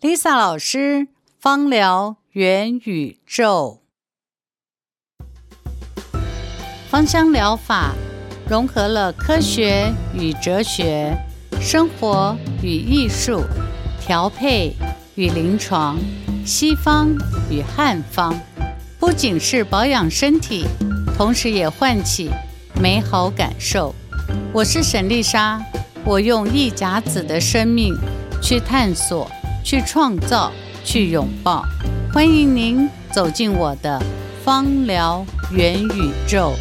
[0.00, 3.80] Lisa 老师芳疗元宇宙，
[6.88, 7.92] 芳香疗法
[8.48, 11.14] 融合了科学与哲学、
[11.60, 13.42] 生活与艺术、
[14.00, 14.74] 调配
[15.16, 15.98] 与临床、
[16.46, 17.10] 西方
[17.50, 18.34] 与汉方，
[18.98, 20.64] 不仅是保养身体，
[21.14, 22.30] 同时也唤起
[22.80, 23.94] 美好感受。
[24.50, 25.62] 我是沈丽莎，
[26.06, 27.94] 我用一甲子的生命
[28.40, 29.30] 去探索、
[29.64, 30.50] 去创造、
[30.84, 31.64] 去拥抱。
[32.12, 34.00] 欢迎您走进我的
[34.44, 36.54] 芳疗元宇宙。